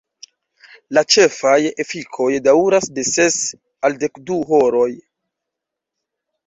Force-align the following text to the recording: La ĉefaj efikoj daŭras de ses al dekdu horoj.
La 0.97 1.03
ĉefaj 1.15 1.57
efikoj 1.85 2.31
daŭras 2.49 2.91
de 2.97 3.07
ses 3.11 3.39
al 3.89 4.01
dekdu 4.07 4.43
horoj. 4.53 4.91